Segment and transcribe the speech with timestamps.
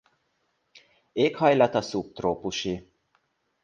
[1.13, 2.91] Éghajlata szubtrópusi.